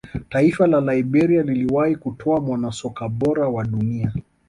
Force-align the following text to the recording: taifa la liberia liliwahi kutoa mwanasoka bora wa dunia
taifa 0.29 0.67
la 0.67 0.81
liberia 0.95 1.43
liliwahi 1.43 1.95
kutoa 1.95 2.39
mwanasoka 2.39 3.09
bora 3.09 3.47
wa 3.49 3.63
dunia 3.63 4.11